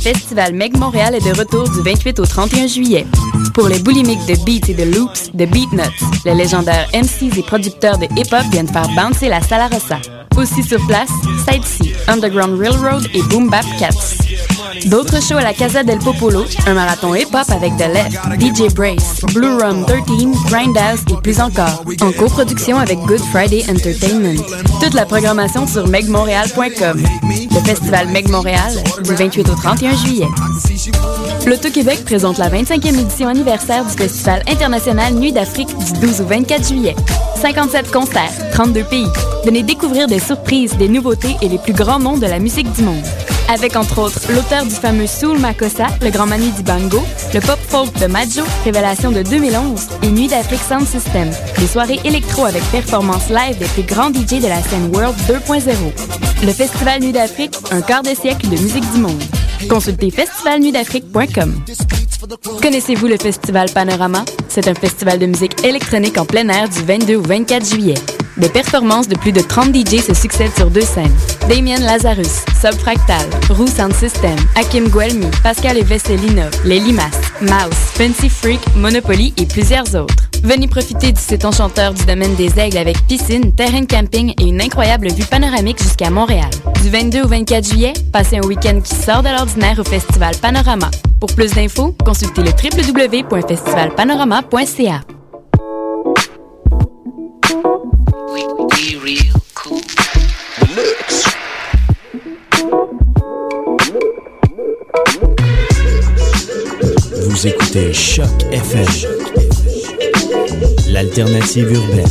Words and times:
festival 0.00 0.54
Meg 0.54 0.76
Montréal 0.76 1.14
est 1.14 1.24
de 1.24 1.38
retour 1.38 1.68
du 1.68 1.80
28 1.82 2.20
au 2.20 2.26
31 2.26 2.66
juillet. 2.66 3.06
Pour 3.54 3.68
les 3.68 3.78
boulimiques 3.78 4.24
de 4.26 4.34
beats 4.44 4.68
et 4.68 4.74
de 4.74 4.84
loops, 4.94 5.30
de 5.34 5.44
Beatnuts, 5.44 6.04
les 6.24 6.34
légendaires 6.34 6.88
MCs 6.94 7.38
et 7.38 7.42
producteurs 7.42 7.98
de 7.98 8.06
hip-hop 8.16 8.44
viennent 8.50 8.68
faire 8.68 8.88
bouncer 8.94 9.28
la 9.28 9.40
Salarossa. 9.40 9.98
Aussi 10.36 10.62
sur 10.62 10.84
place, 10.86 11.10
C, 11.46 11.94
Underground 12.08 12.58
Railroad 12.58 13.06
et 13.12 13.22
Boom 13.24 13.50
Bap 13.50 13.66
Cats. 13.78 14.19
D'autres 14.86 15.22
shows 15.22 15.38
à 15.38 15.42
la 15.42 15.52
Casa 15.52 15.82
del 15.82 15.98
Popolo, 15.98 16.44
un 16.66 16.74
marathon 16.74 17.14
hip-hop 17.14 17.48
avec 17.50 17.76
The 17.76 17.88
Left, 17.92 18.18
DJ 18.40 18.72
Brace, 18.74 19.20
Blue 19.34 19.56
Rum 19.60 19.84
13, 19.86 20.04
Grindhouse 20.48 21.00
et 21.10 21.20
plus 21.22 21.40
encore, 21.40 21.84
en 22.00 22.12
coproduction 22.12 22.78
avec 22.78 22.98
Good 23.00 23.20
Friday 23.32 23.64
Entertainment. 23.70 24.42
Toute 24.80 24.94
la 24.94 25.06
programmation 25.06 25.66
sur 25.66 25.88
megmontréal.com. 25.88 27.02
Le 27.32 27.60
festival 27.64 28.08
Meg 28.08 28.28
Montréal, 28.28 28.72
du 29.02 29.14
28 29.14 29.48
au 29.48 29.54
31 29.54 29.96
juillet. 29.96 30.28
L'Auto-Québec 31.46 32.04
présente 32.04 32.38
la 32.38 32.48
25e 32.48 32.98
édition 32.98 33.28
anniversaire 33.28 33.84
du 33.84 33.96
Festival 33.96 34.42
international 34.48 35.14
Nuit 35.14 35.32
d'Afrique 35.32 35.76
du 35.76 36.00
12 36.00 36.20
au 36.20 36.26
24 36.26 36.68
juillet. 36.68 36.96
57 37.40 37.90
concerts, 37.90 38.50
32 38.52 38.84
pays. 38.84 39.06
Venez 39.44 39.62
découvrir 39.62 40.06
des 40.06 40.18
surprises, 40.18 40.76
des 40.76 40.88
nouveautés 40.88 41.36
et 41.40 41.48
les 41.48 41.58
plus 41.58 41.72
grands 41.72 41.98
noms 41.98 42.18
de 42.18 42.26
la 42.26 42.38
musique 42.38 42.70
du 42.72 42.82
monde. 42.82 43.04
Avec 43.52 43.74
entre 43.74 43.98
autres 43.98 44.20
l'auteur 44.32 44.64
du 44.64 44.70
fameux 44.70 45.08
Soul 45.08 45.40
Makossa, 45.40 45.88
le 46.02 46.10
grand 46.10 46.26
Manu 46.26 46.50
Dibango, 46.50 47.02
le 47.34 47.40
pop 47.40 47.58
folk 47.68 47.92
de 47.98 48.06
Majo, 48.06 48.42
révélation 48.64 49.10
de 49.10 49.22
2011, 49.22 49.88
et 50.02 50.10
Nuit 50.10 50.28
d'Afrique 50.28 50.60
Sound 50.60 50.86
System, 50.86 51.28
des 51.58 51.66
soirées 51.66 51.98
électro 52.04 52.44
avec 52.44 52.62
performance 52.70 53.28
live 53.28 53.58
des 53.58 53.66
plus 53.66 53.82
grands 53.82 54.10
DJ 54.10 54.40
de 54.40 54.46
la 54.46 54.62
scène 54.62 54.94
World 54.94 55.16
2.0. 55.28 56.46
Le 56.46 56.52
Festival 56.52 57.00
Nuit 57.00 57.12
d'Afrique, 57.12 57.56
un 57.72 57.82
quart 57.82 58.02
de 58.02 58.14
siècle 58.14 58.48
de 58.48 58.56
musique 58.56 58.88
du 58.92 59.00
monde. 59.00 59.22
Consultez 59.68 60.12
festivalnuitdafrique.com. 60.12 61.64
Connaissez-vous 62.60 63.06
le 63.06 63.16
Festival 63.16 63.70
Panorama? 63.72 64.24
C'est 64.48 64.68
un 64.68 64.74
festival 64.74 65.18
de 65.18 65.26
musique 65.26 65.64
électronique 65.64 66.18
en 66.18 66.26
plein 66.26 66.48
air 66.48 66.68
du 66.68 66.82
22 66.82 67.16
au 67.16 67.22
24 67.22 67.66
juillet. 67.66 67.94
Des 68.36 68.48
performances 68.48 69.08
de 69.08 69.16
plus 69.16 69.32
de 69.32 69.40
30 69.40 69.74
DJ 69.74 70.00
se 70.00 70.14
succèdent 70.14 70.54
sur 70.54 70.70
deux 70.70 70.82
scènes. 70.82 71.14
Damien 71.48 71.78
Lazarus, 71.78 72.44
Subfractal, 72.60 73.26
Roux 73.50 73.66
Sound 73.66 73.94
System, 73.94 74.36
Hakim 74.54 74.88
Guelmi, 74.88 75.30
Pascal 75.42 75.78
et 75.78 75.82
Vesselinov, 75.82 76.50
Les 76.64 76.80
Mouse, 76.80 77.80
Fancy 77.94 78.28
Freak, 78.28 78.60
Monopoly 78.76 79.32
et 79.38 79.46
plusieurs 79.46 79.94
autres. 79.94 80.29
Venez 80.42 80.68
profiter 80.68 81.12
du 81.12 81.20
site 81.20 81.44
enchanteur 81.44 81.92
du 81.92 82.04
domaine 82.06 82.34
des 82.34 82.58
Aigles 82.58 82.78
avec 82.78 83.06
piscine, 83.06 83.52
terrain 83.54 83.82
de 83.82 83.86
camping 83.86 84.32
et 84.40 84.44
une 84.44 84.60
incroyable 84.60 85.08
vue 85.12 85.24
panoramique 85.24 85.80
jusqu'à 85.82 86.10
Montréal. 86.10 86.50
Du 86.82 86.88
22 86.90 87.22
au 87.22 87.28
24 87.28 87.68
juillet, 87.68 87.92
passez 88.12 88.38
un 88.38 88.46
week-end 88.46 88.80
qui 88.82 88.94
sort 88.94 89.22
de 89.22 89.28
l'ordinaire 89.28 89.78
au 89.78 89.84
Festival 89.84 90.34
Panorama. 90.40 90.90
Pour 91.20 91.32
plus 91.34 91.52
d'infos, 91.52 91.94
consultez 92.04 92.42
le 92.42 92.50
www.festivalpanorama.ca. 92.50 95.00
Vous 107.28 107.46
écoutez 107.46 107.92
Choc 107.92 108.26
FM, 108.50 108.86
l'alternative 110.92 111.72
urbaine. 111.72 112.04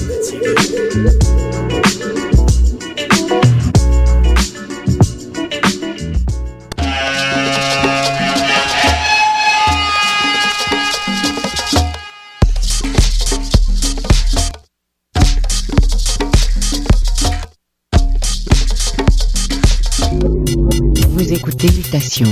Vous 21.09 21.33
écoutez 21.33 21.67
Mutation 21.67 22.31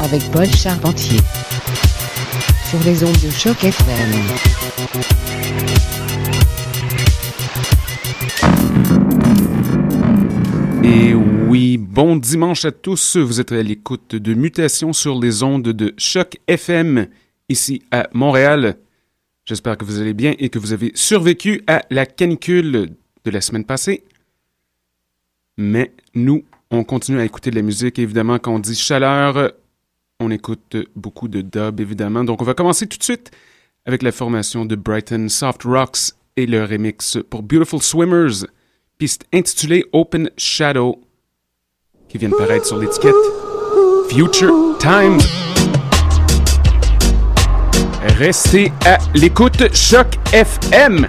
avec 0.00 0.22
Paul 0.30 0.46
Charpentier 0.46 1.20
sur 2.72 2.82
les 2.84 3.04
ondes 3.04 3.12
de 3.12 3.28
choc 3.28 3.64
FM. 3.64 4.10
Et 10.82 11.12
oui, 11.12 11.76
bon 11.76 12.16
dimanche 12.16 12.64
à 12.64 12.72
tous. 12.72 13.18
Vous 13.18 13.42
êtes 13.42 13.52
à 13.52 13.62
l'écoute 13.62 14.14
de 14.14 14.32
Mutation 14.32 14.94
sur 14.94 15.20
les 15.20 15.42
ondes 15.42 15.68
de 15.68 15.92
Choc 15.98 16.38
FM 16.46 17.08
ici 17.50 17.82
à 17.90 18.08
Montréal. 18.14 18.78
J'espère 19.44 19.76
que 19.76 19.84
vous 19.84 20.00
allez 20.00 20.14
bien 20.14 20.34
et 20.38 20.48
que 20.48 20.58
vous 20.58 20.72
avez 20.72 20.92
survécu 20.94 21.62
à 21.66 21.82
la 21.90 22.06
canicule 22.06 22.96
de 23.24 23.30
la 23.30 23.42
semaine 23.42 23.66
passée. 23.66 24.02
Mais 25.58 25.92
nous, 26.14 26.42
on 26.70 26.84
continue 26.84 27.20
à 27.20 27.24
écouter 27.26 27.50
de 27.50 27.56
la 27.56 27.62
musique. 27.62 27.98
Évidemment, 27.98 28.38
quand 28.38 28.54
on 28.54 28.60
dit 28.60 28.74
chaleur, 28.74 29.52
on 30.22 30.30
écoute 30.30 30.76
beaucoup 30.96 31.28
de 31.28 31.40
dub, 31.40 31.80
évidemment. 31.80 32.24
Donc, 32.24 32.40
on 32.40 32.44
va 32.44 32.54
commencer 32.54 32.86
tout 32.86 32.98
de 32.98 33.02
suite 33.02 33.30
avec 33.84 34.02
la 34.02 34.12
formation 34.12 34.64
de 34.64 34.76
Brighton 34.76 35.28
Soft 35.28 35.64
Rocks 35.64 36.12
et 36.36 36.46
le 36.46 36.64
remix 36.64 37.18
pour 37.28 37.42
Beautiful 37.42 37.82
Swimmers, 37.82 38.46
piste 38.98 39.24
intitulée 39.32 39.84
Open 39.92 40.30
Shadow, 40.36 41.00
qui 42.08 42.18
vient 42.18 42.28
de 42.28 42.36
paraître 42.36 42.66
sur 42.66 42.78
l'étiquette 42.78 43.14
Future 44.08 44.76
Times. 44.78 45.20
Restez 48.18 48.72
à 48.84 48.98
l'écoute 49.14 49.74
Choc 49.74 50.06
FM. 50.32 51.08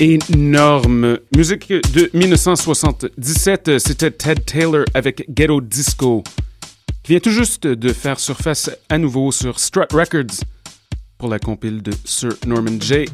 Énorme. 0.00 1.18
Musique 1.36 1.68
de 1.68 2.10
1977, 2.12 3.78
c'était 3.78 4.10
Ted 4.10 4.42
Taylor 4.42 4.84
avec 4.94 5.24
Ghetto 5.32 5.60
Disco, 5.60 6.24
qui 7.04 7.12
vient 7.12 7.20
tout 7.20 7.30
juste 7.30 7.68
de 7.68 7.92
faire 7.92 8.18
surface 8.18 8.68
à 8.88 8.98
nouveau 8.98 9.30
sur 9.30 9.60
Strut 9.60 9.92
Records 9.92 10.40
pour 11.18 11.28
la 11.28 11.38
compile 11.38 11.82
de 11.82 11.92
Sir 12.04 12.32
Norman 12.46 12.80
Jay, 12.80 13.04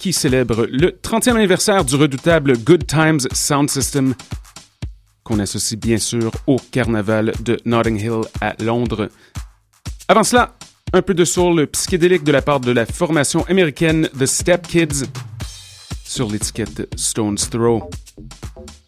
qui 0.00 0.12
célèbre 0.12 0.66
le 0.68 0.90
30e 0.90 1.36
anniversaire 1.36 1.84
du 1.84 1.94
redoutable 1.94 2.58
Good 2.58 2.88
Times 2.88 3.20
Sound 3.32 3.70
System, 3.70 4.14
qu'on 5.26 5.40
associe 5.40 5.78
bien 5.78 5.98
sûr 5.98 6.30
au 6.46 6.56
carnaval 6.70 7.32
de 7.42 7.58
Notting 7.64 7.98
Hill 8.00 8.20
à 8.40 8.54
Londres. 8.62 9.08
Avant 10.06 10.22
cela, 10.22 10.54
un 10.92 11.02
peu 11.02 11.14
de 11.14 11.24
soul 11.24 11.66
psychédélique 11.66 12.22
de 12.22 12.30
la 12.30 12.42
part 12.42 12.60
de 12.60 12.70
la 12.70 12.86
formation 12.86 13.44
américaine 13.46 14.08
The 14.16 14.24
Step 14.24 14.68
Kids 14.68 15.04
sur 16.04 16.30
l'étiquette 16.30 16.88
Stone's 16.94 17.50
Throw. 17.50 17.90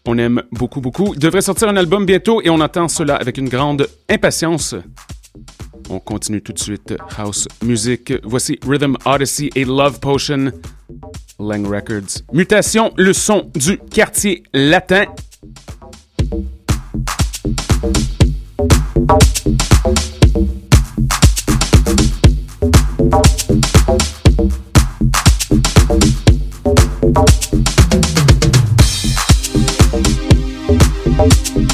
On 0.07 0.17
aime 0.17 0.43
beaucoup, 0.53 0.81
beaucoup. 0.81 1.17
Devrait 1.17 1.43
sortir 1.43 1.69
un 1.69 1.77
album 1.77 2.07
bientôt 2.07 2.41
et 2.41 2.51
on 2.51 2.61
attend 2.61 2.87
cela 2.87 3.17
avec 3.17 3.37
une 3.37 3.49
grande 3.49 3.89
impatience. 4.09 4.77
On 5.91 5.99
continue 5.99 6.41
tout 6.41 6.53
de 6.53 6.61
suite 6.61 6.95
House 7.17 7.49
Music. 7.65 8.13
Voici 8.23 8.61
Rhythm 8.65 8.97
Odyssey 9.05 9.51
et 9.57 9.65
Love 9.65 9.99
Potion. 9.99 10.53
Lang 11.41 11.67
Records. 11.67 12.23
Mutation, 12.33 12.93
le 12.97 13.13
son 13.13 13.51
du 13.55 13.79
quartier 13.79 14.45
latin. 14.53 15.05
Thank 31.19 31.73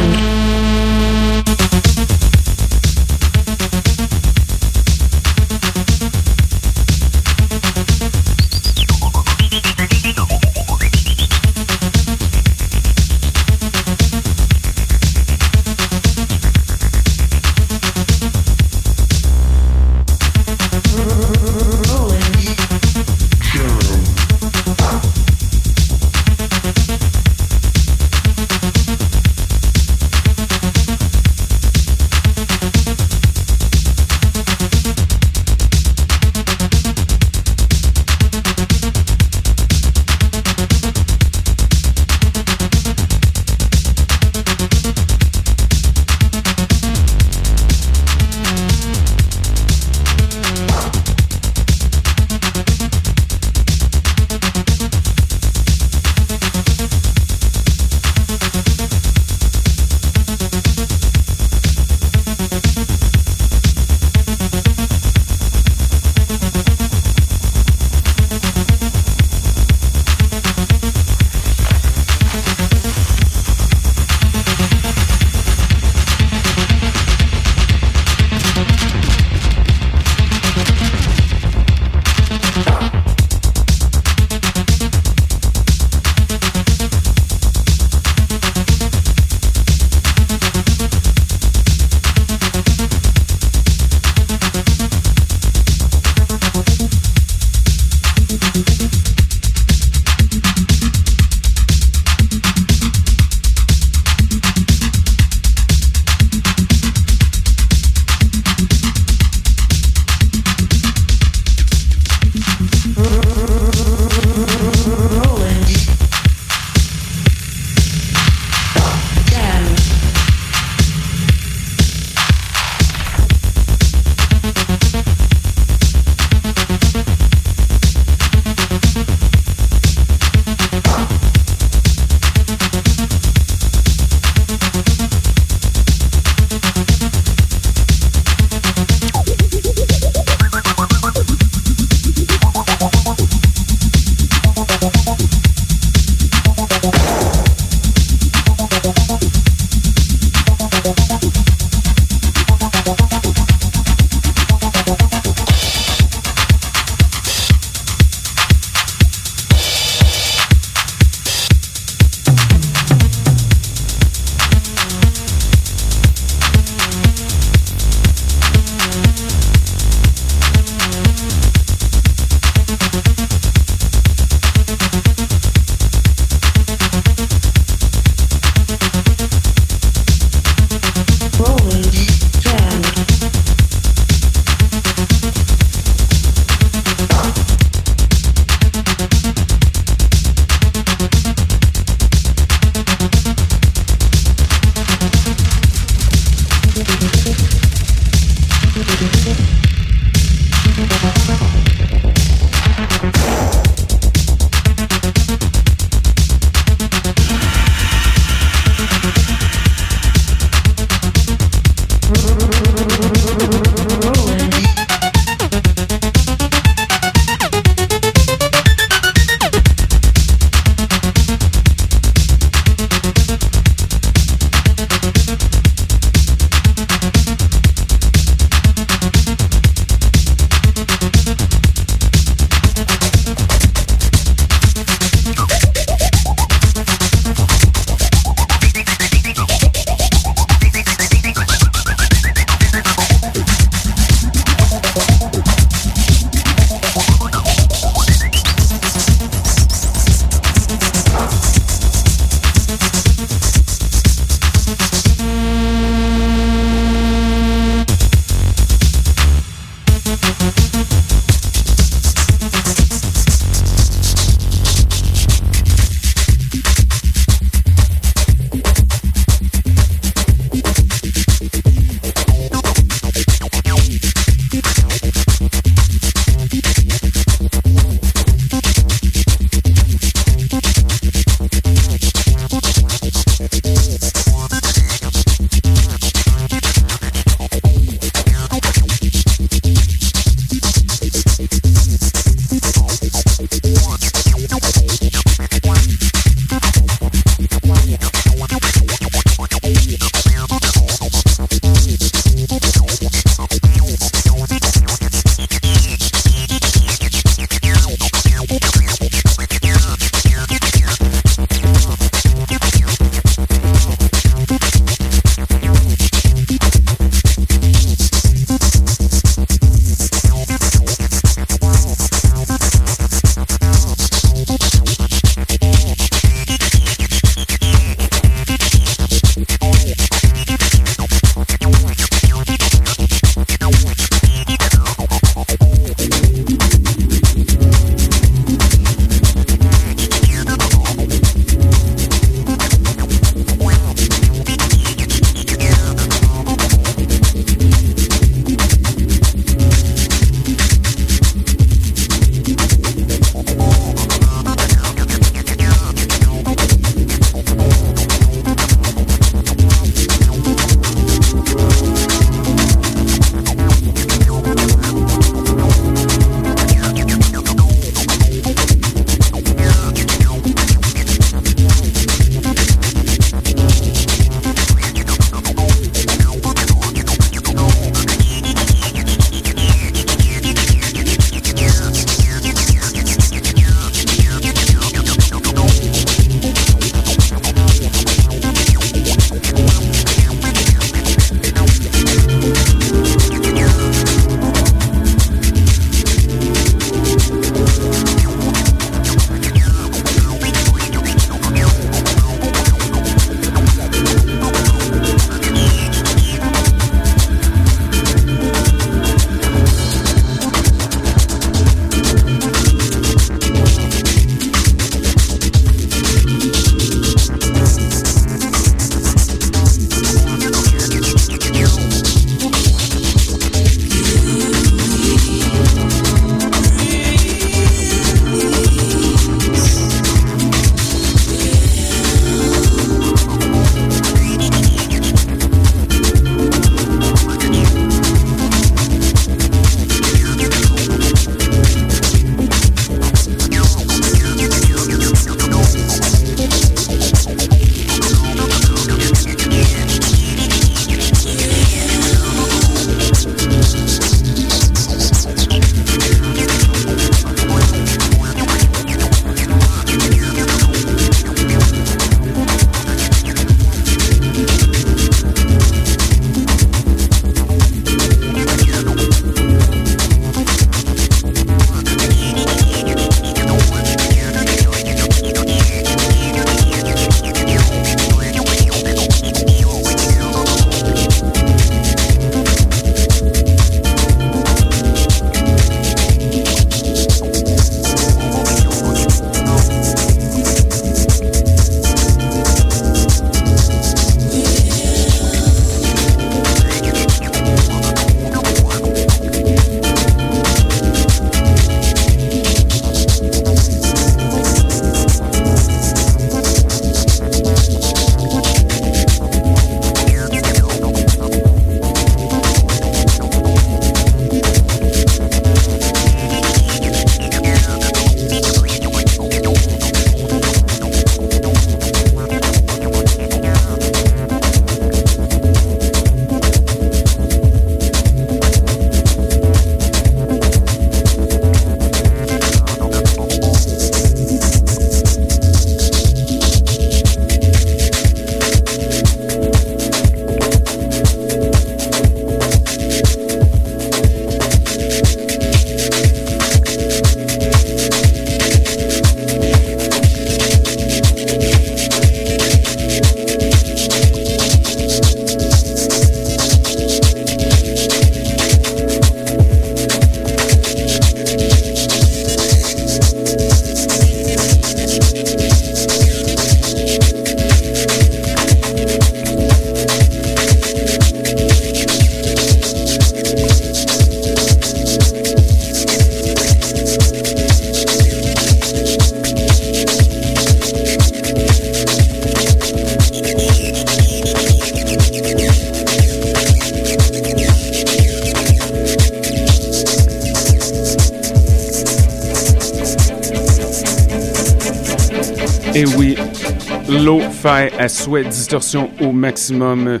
à 597.48 597.88
souhait, 597.88 598.24
distorsion 598.24 598.90
au 599.00 599.12
maximum. 599.12 600.00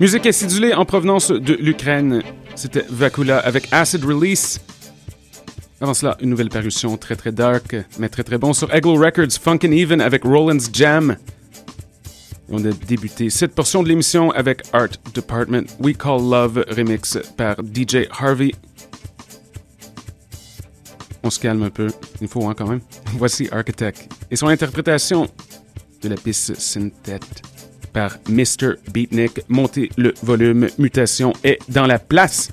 Musique 0.00 0.24
acidulée 0.24 0.72
en 0.72 0.86
provenance 0.86 1.30
de 1.30 1.54
l'Ukraine. 1.54 2.22
C'était 2.54 2.84
Vakula 2.88 3.38
avec 3.38 3.68
Acid 3.70 4.02
Release. 4.02 4.60
Avant 5.80 5.92
cela, 5.92 6.16
une 6.20 6.30
nouvelle 6.30 6.48
parution 6.48 6.96
très 6.96 7.16
très 7.16 7.32
dark, 7.32 7.76
mais 7.98 8.08
très 8.08 8.22
très 8.22 8.38
bon 8.38 8.54
sur 8.54 8.74
Eglo 8.74 8.94
Records, 8.94 9.32
Funkin' 9.42 9.72
Even 9.72 10.00
avec 10.00 10.24
Roland's 10.24 10.70
Jam. 10.72 11.16
On 12.48 12.64
a 12.64 12.70
débuté 12.72 13.28
cette 13.28 13.54
portion 13.54 13.82
de 13.82 13.88
l'émission 13.88 14.30
avec 14.30 14.62
Art 14.72 14.88
Department 15.14 15.64
We 15.80 15.94
Call 15.94 16.30
Love 16.30 16.64
remix 16.70 17.18
par 17.36 17.56
DJ 17.56 18.08
Harvey. 18.10 18.52
On 21.22 21.28
se 21.28 21.38
calme 21.38 21.62
un 21.62 21.70
peu, 21.70 21.88
il 22.22 22.28
faut 22.28 22.48
hein, 22.48 22.54
quand 22.56 22.68
même. 22.68 22.80
Voici 23.16 23.48
Architect 23.52 24.08
et 24.30 24.36
son 24.36 24.46
interprétation 24.46 25.28
de 26.02 26.08
la 26.08 26.16
piste 26.16 26.54
Synthet 26.58 27.20
par 27.92 28.18
Mr. 28.28 28.74
Beatnik. 28.92 29.40
Montez 29.48 29.90
le 29.96 30.14
volume, 30.22 30.68
mutation 30.78 31.32
est 31.44 31.58
dans 31.68 31.86
la 31.86 31.98
place. 31.98 32.50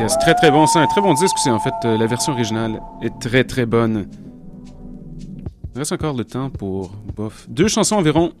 Yes. 0.00 0.18
Très, 0.18 0.34
très 0.34 0.50
bon. 0.50 0.66
C'est 0.66 0.78
un 0.78 0.86
très 0.86 1.00
bon 1.00 1.14
disque 1.14 1.36
aussi, 1.36 1.48
en 1.48 1.58
fait. 1.58 1.72
Euh, 1.84 1.96
la 1.96 2.06
version 2.06 2.32
originale 2.32 2.80
est 3.00 3.18
très, 3.18 3.44
très 3.44 3.64
bonne. 3.64 4.06
Il 5.74 5.78
reste 5.78 5.92
encore 5.92 6.14
le 6.14 6.24
temps 6.24 6.50
pour, 6.50 6.90
bof, 7.14 7.46
deux 7.48 7.68
chansons 7.68 7.96
environ. 7.96 8.32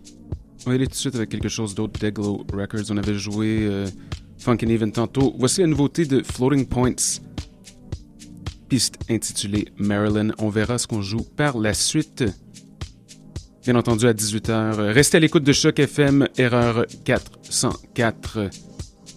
On 0.66 0.70
va 0.70 0.74
aller 0.74 0.86
tout 0.86 0.92
de 0.92 0.96
suite 0.96 1.14
avec 1.14 1.30
quelque 1.30 1.48
chose 1.48 1.74
d'autre. 1.74 1.98
Deglow 1.98 2.44
Records. 2.52 2.90
On 2.90 2.98
avait 2.98 3.14
joué 3.14 3.60
euh, 3.62 3.86
Even 4.46 4.92
tantôt. 4.92 5.34
Voici 5.38 5.62
la 5.62 5.68
nouveauté 5.68 6.04
de 6.04 6.22
Floating 6.22 6.66
Points. 6.66 7.20
Piste 8.68 8.96
intitulée 9.08 9.68
Maryland. 9.78 10.32
On 10.38 10.50
verra 10.50 10.76
ce 10.76 10.86
qu'on 10.86 11.00
joue 11.00 11.24
par 11.36 11.56
la 11.56 11.72
suite. 11.72 12.24
Bien 13.62 13.76
entendu, 13.76 14.06
à 14.06 14.12
18h. 14.12 14.92
Restez 14.92 15.16
à 15.16 15.20
l'écoute 15.20 15.44
de 15.44 15.52
Choc 15.52 15.78
FM, 15.78 16.28
erreur 16.36 16.84
404 17.04 18.50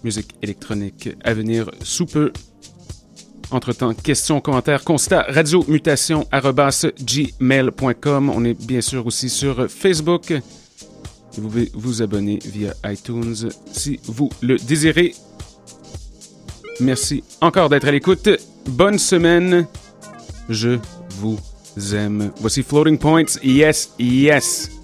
musique 0.04 0.34
électronique 0.42 1.10
à 1.24 1.34
venir 1.34 1.70
sous 1.82 2.06
peu. 2.06 2.32
Entre-temps, 3.50 3.94
questions, 3.94 4.40
commentaires, 4.40 4.84
constats, 4.84 5.26
radiomutation, 5.28 6.26
gmail.com. 6.30 8.30
On 8.30 8.44
est 8.44 8.54
bien 8.54 8.80
sûr 8.80 9.06
aussi 9.06 9.28
sur 9.28 9.68
Facebook. 9.68 10.32
Vous 11.32 11.42
pouvez 11.42 11.70
vous 11.74 12.02
abonner 12.02 12.38
via 12.44 12.74
iTunes 12.84 13.50
si 13.72 13.98
vous 14.04 14.30
le 14.40 14.56
désirez. 14.56 15.14
Merci 16.80 17.24
encore 17.40 17.68
d'être 17.68 17.88
à 17.88 17.92
l'écoute. 17.92 18.28
Bonne 18.68 18.98
semaine. 18.98 19.66
Je 20.48 20.78
vous 21.18 21.38
aime. 21.92 22.30
Voici 22.40 22.62
Floating 22.62 22.98
Points. 22.98 23.38
Yes, 23.42 23.90
yes. 23.98 24.79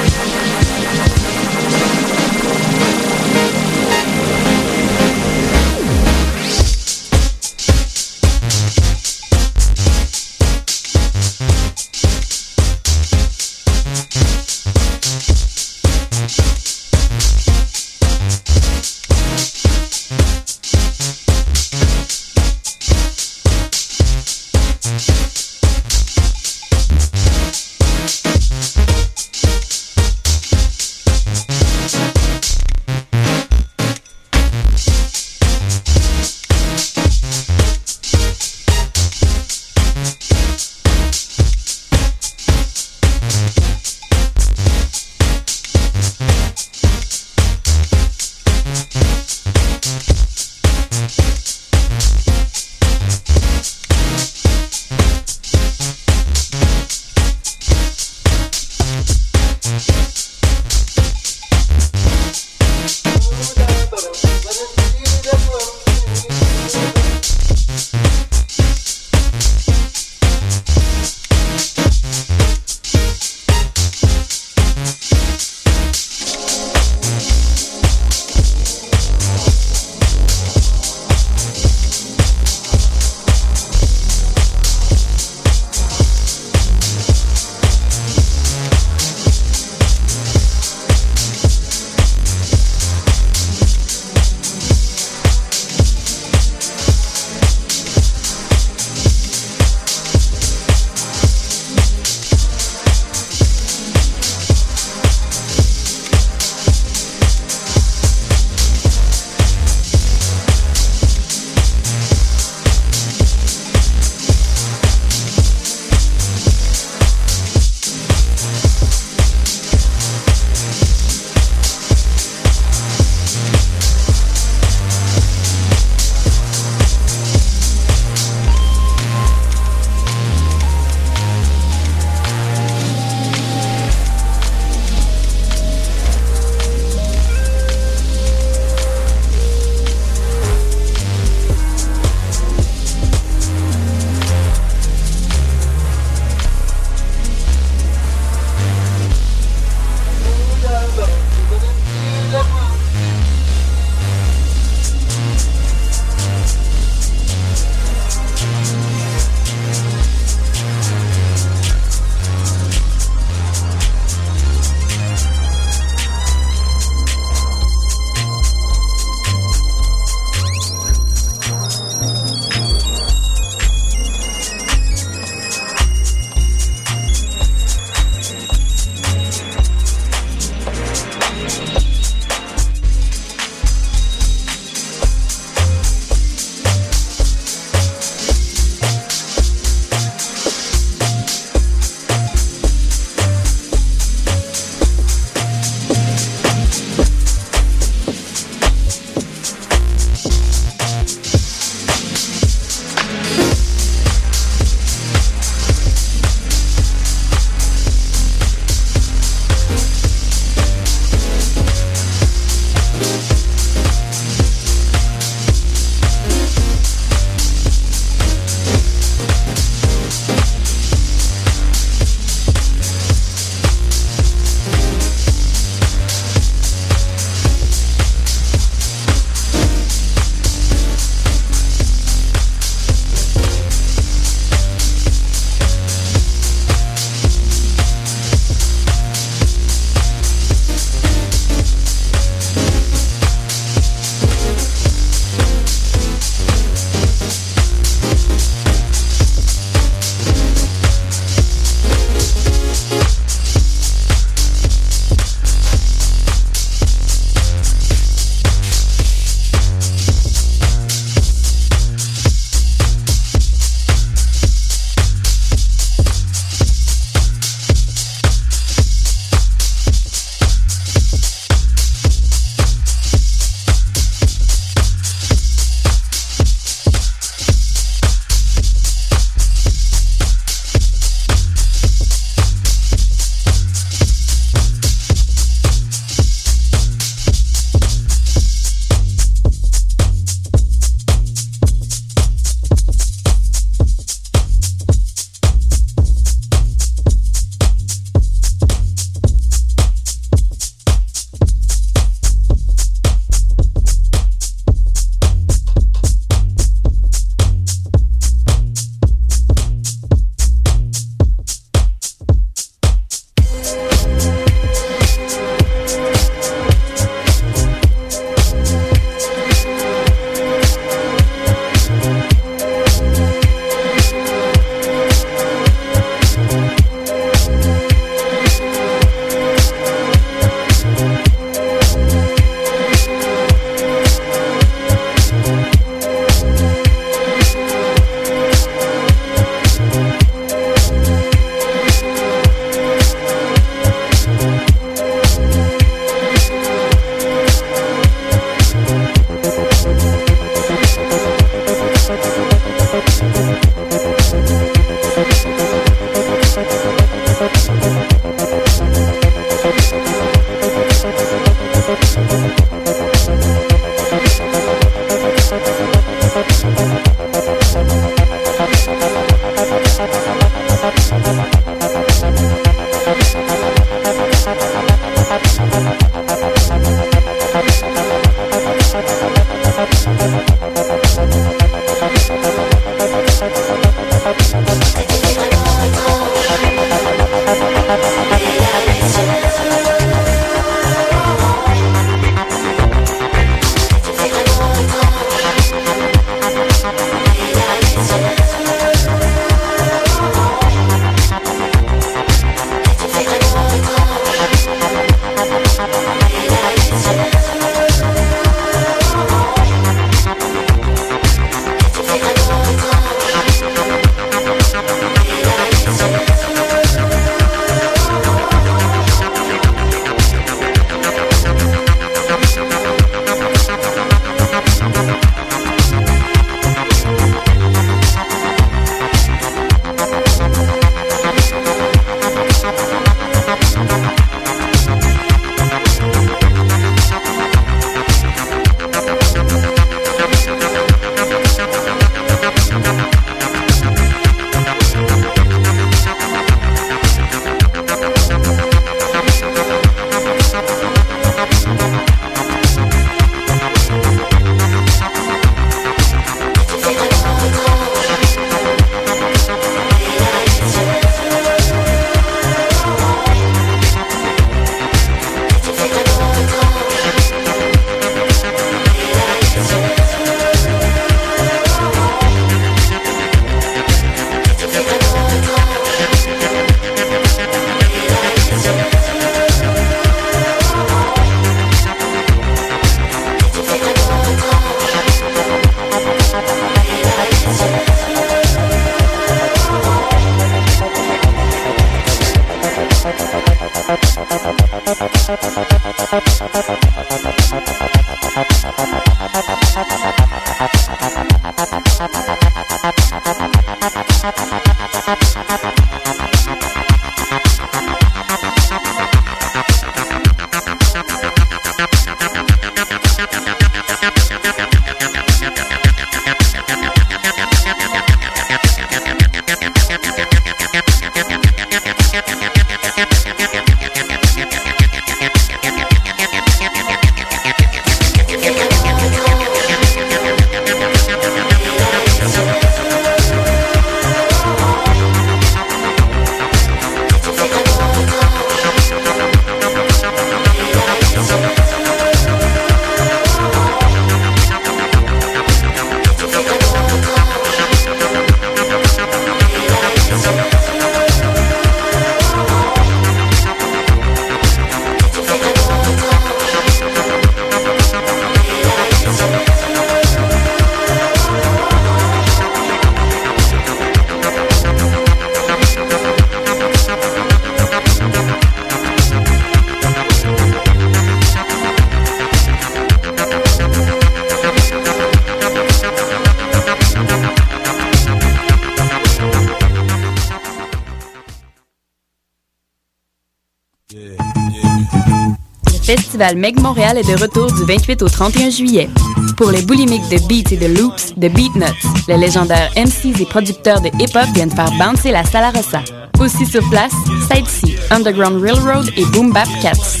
Meg 586.36 586.60
Montréal 586.60 586.98
est 586.98 587.02
de 587.02 587.20
retour 587.20 587.52
du 587.52 587.64
28 587.64 588.02
au 588.02 588.08
31 588.08 588.50
juillet. 588.50 588.88
Pour 589.36 589.50
les 589.50 589.62
boulimiques 589.62 590.08
de 590.10 590.18
beats 590.28 590.52
et 590.52 590.56
de 590.56 590.66
loops, 590.66 591.14
de 591.16 591.28
Beatnuts, 591.28 591.64
les 592.08 592.16
légendaires 592.16 592.70
MCs 592.76 593.20
et 593.20 593.24
producteurs 593.24 593.80
de 593.80 593.88
hip-hop 593.98 594.26
viennent 594.34 594.50
faire 594.50 594.70
bouncer 594.78 595.10
la 595.10 595.24
Sala 595.24 595.50
Rossa. 595.50 595.82
Aussi 596.20 596.46
sur 596.46 596.68
place, 596.68 596.92
Side 597.32 597.46
Underground 597.90 598.42
Railroad 598.42 598.90
et 598.96 599.04
Boom 599.06 599.32
Bap 599.32 599.48
Cats. 599.62 600.00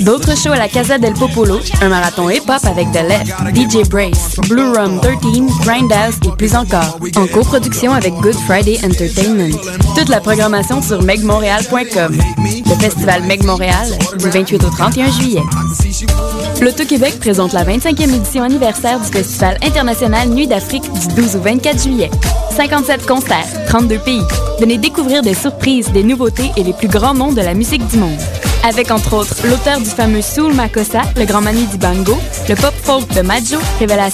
D'autres 0.00 0.36
shows 0.36 0.52
à 0.52 0.58
la 0.58 0.68
Casa 0.68 0.98
del 0.98 1.12
Popolo, 1.12 1.60
un 1.82 1.88
marathon 1.88 2.30
hip-hop 2.30 2.64
avec 2.64 2.90
The 2.92 3.02
Left, 3.06 3.54
DJ 3.54 3.88
Brace, 3.88 4.36
Blue 4.48 4.72
Rum 4.72 5.00
13, 5.00 5.20
Grindhouse 5.60 6.16
et 6.24 6.36
plus 6.36 6.54
encore. 6.54 6.98
En 7.16 7.26
coproduction 7.26 7.92
avec 7.92 8.14
Good 8.14 8.34
Friday 8.46 8.78
Entertainment. 8.84 9.56
Toute 9.96 10.08
la 10.08 10.20
programmation 10.20 10.80
sur 10.80 11.02
megmontréal.com. 11.02 12.16
Le 12.16 12.74
festival 12.80 13.22
Meg 13.24 13.44
Montréal, 13.44 13.86
du 14.18 14.28
28 14.30 14.64
au 14.64 14.70
31 14.70 15.10
juillet. 15.10 15.42
L'Auto-Québec 16.60 17.18
présente 17.20 17.52
la 17.52 17.64
25e 17.64 18.14
édition 18.14 18.42
anniversaire 18.42 19.00
du 19.00 19.10
Festival 19.10 19.58
international 19.62 20.28
Nuit 20.28 20.46
d'Afrique 20.46 20.90
du 20.92 21.14
12 21.14 21.36
au 21.36 21.40
24 21.40 21.82
juillet. 21.82 22.10
57 22.56 23.06
concerts, 23.06 23.46
32 23.68 23.98
pays. 23.98 24.22
Venez 24.60 24.78
découvrir 24.78 25.22
des 25.22 25.34
surprises, 25.34 25.90
des 25.92 26.02
nouveautés 26.02 26.50
et 26.56 26.62
les 26.62 26.72
plus 26.72 26.88
grands 26.88 27.14
noms 27.14 27.32
de 27.32 27.40
la 27.40 27.54
musique 27.54 27.86
du 27.88 27.98
monde. 27.98 28.18
Avec 28.64 28.92
entre 28.92 29.14
autres 29.14 29.44
l'auteur 29.44 29.78
du 29.80 29.90
fameux 29.90 30.22
Soul 30.22 30.54
Makossa, 30.54 31.02
le 31.16 31.24
grand 31.24 31.40
manu 31.40 31.64
du 31.66 31.78
bango, 31.78 32.16
le 32.48 32.54
pop 32.54 32.72
folk 32.80 33.12
de 33.12 33.20
Majo, 33.22 33.58
révélation 33.80 34.02